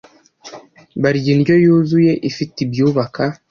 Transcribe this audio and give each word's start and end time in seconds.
barya 1.01 1.29
indyo 1.35 1.55
yuzuye, 1.63 2.11
ifite 2.29 2.55
ibyubaka 2.65 3.23